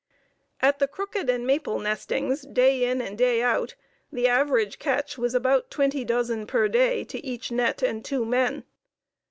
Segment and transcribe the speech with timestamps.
[0.63, 3.75] At the Crooked and Maple nestings day in and day out
[4.11, 8.63] the average catch was about twenty dozen per day to each net and two men.